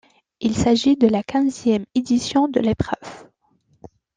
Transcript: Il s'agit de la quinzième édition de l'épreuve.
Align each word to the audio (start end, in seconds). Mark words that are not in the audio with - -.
Il 0.39 0.55
s'agit 0.55 0.95
de 0.95 1.05
la 1.07 1.21
quinzième 1.21 1.85
édition 1.93 2.47
de 2.47 2.59
l'épreuve. 2.59 3.27